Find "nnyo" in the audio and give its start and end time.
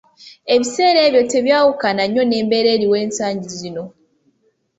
2.09-2.23